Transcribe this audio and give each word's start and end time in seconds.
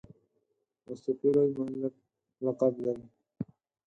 مستوفي 0.85 1.27
لوی 1.35 1.49
ملک 1.69 1.95
لقب 2.43 2.73
لري. 2.83 3.05